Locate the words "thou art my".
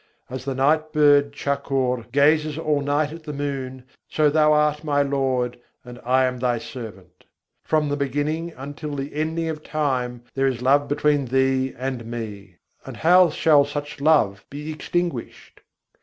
4.31-5.03